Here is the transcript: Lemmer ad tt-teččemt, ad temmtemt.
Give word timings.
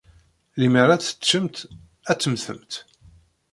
Lemmer 0.61 0.87
ad 0.89 0.99
tt-teččemt, 1.01 1.57
ad 2.11 2.17
temmtemt. 2.19 2.73